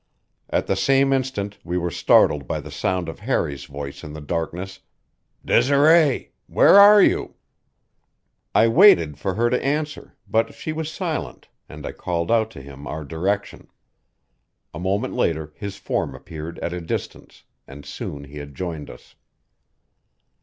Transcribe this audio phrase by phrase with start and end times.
[0.49, 4.19] At the same instant we were startled by the sound of Harry's voice in the
[4.19, 4.79] darkness:
[5.45, 6.31] "Desiree!
[6.47, 7.35] Where are you?"
[8.55, 12.63] I waited for her to answer, but she was silent, and I called out to
[12.63, 13.67] him our direction.
[14.73, 19.13] A moment later his form appeared at a distance, and soon he had joined us.